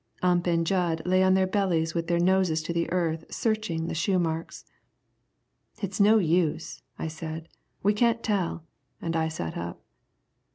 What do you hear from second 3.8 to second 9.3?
the shoe marks. "It's no use," I said, "we can't tell." And I